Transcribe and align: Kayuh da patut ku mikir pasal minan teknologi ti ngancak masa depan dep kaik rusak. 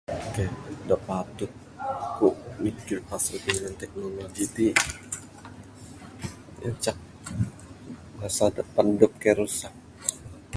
Kayuh 0.35 0.53
da 0.87 0.95
patut 1.05 1.51
ku 2.15 2.27
mikir 2.63 2.99
pasal 3.09 3.37
minan 3.45 3.73
teknologi 3.81 4.43
ti 4.55 4.67
ngancak 6.59 6.97
masa 8.19 8.45
depan 8.57 8.85
dep 8.99 9.13
kaik 9.21 9.37
rusak. 9.39 9.73